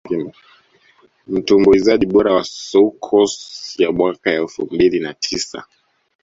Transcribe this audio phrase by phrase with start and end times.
[1.27, 3.39] Mtumbuizaji bora wa Soukous
[3.79, 5.63] ya mwaka elfu mbili na tisa